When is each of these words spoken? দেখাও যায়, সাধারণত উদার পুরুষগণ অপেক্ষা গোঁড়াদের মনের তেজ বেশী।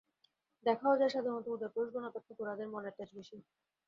দেখাও 0.65 0.97
যায়, 0.99 1.13
সাধারণত 1.15 1.45
উদার 1.47 1.73
পুরুষগণ 1.75 2.03
অপেক্ষা 2.05 2.33
গোঁড়াদের 2.37 2.67
মনের 2.67 2.93
তেজ 2.97 3.09
বেশী। 3.17 3.37